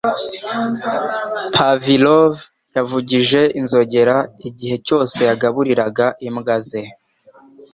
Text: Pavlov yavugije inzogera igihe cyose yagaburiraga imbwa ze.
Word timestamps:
Pavlov 1.55 2.33
yavugije 2.75 3.41
inzogera 3.59 4.15
igihe 4.47 4.75
cyose 4.85 5.17
yagaburiraga 5.29 6.05
imbwa 6.27 6.55
ze. 6.67 6.81